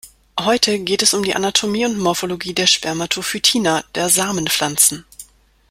Heute 0.39 0.79
geht 0.79 1.03
es 1.03 1.13
um 1.13 1.21
die 1.21 1.35
Anatomie 1.35 1.85
und 1.85 1.99
Morphologie 1.99 2.55
der 2.55 2.65
Spermatophytina, 2.65 3.83
der 3.93 4.09
Samenpflanzen. 4.09 5.05